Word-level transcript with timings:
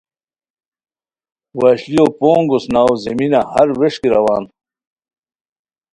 وشلیو 1.59 2.05
پونگ 2.17 2.47
اوسناؤ 2.53 2.91
زمینہ 3.03 3.41
ہر 3.53 3.67
ووݰکی 3.77 4.07
روان 4.13 4.43